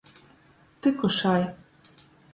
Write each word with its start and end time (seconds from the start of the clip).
Tykušai. 0.81 1.41